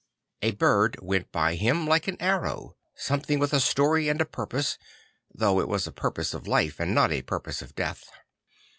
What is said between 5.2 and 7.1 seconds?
though it was a purpose of life and